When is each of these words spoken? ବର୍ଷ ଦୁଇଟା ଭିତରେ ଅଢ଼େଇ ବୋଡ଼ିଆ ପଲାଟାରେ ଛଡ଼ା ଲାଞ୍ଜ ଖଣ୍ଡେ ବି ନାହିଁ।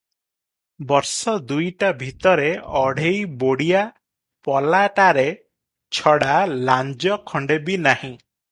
ବର୍ଷ 0.91 1.33
ଦୁଇଟା 1.51 1.91
ଭିତରେ 1.99 2.47
ଅଢ଼େଇ 2.79 3.21
ବୋଡ଼ିଆ 3.43 3.83
ପଲାଟାରେ 4.49 5.27
ଛଡ଼ା 5.99 6.41
ଲାଞ୍ଜ 6.71 7.23
ଖଣ୍ଡେ 7.33 7.63
ବି 7.69 7.81
ନାହିଁ। 7.89 8.15